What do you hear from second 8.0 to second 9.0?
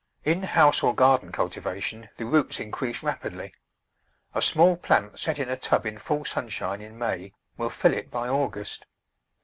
by August.